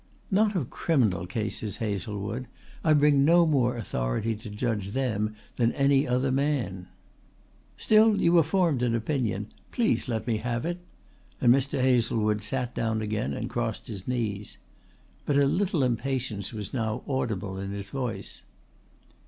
[0.31, 2.47] "Not of criminal cases, Hazlewood.
[2.83, 6.87] I bring no more authority to judge them than any other man."
[7.77, 9.49] "Still you have formed an opinion.
[9.71, 10.79] Please let me have it,"
[11.39, 11.79] and Mr.
[11.79, 14.57] Hazlewood sat down again and crossed his knees.
[15.27, 18.41] But a little impatience was now audible in his voice.